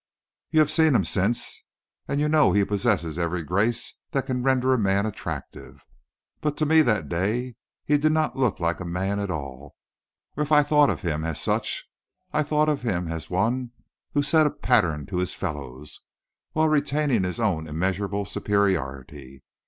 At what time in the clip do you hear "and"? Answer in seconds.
2.07-2.19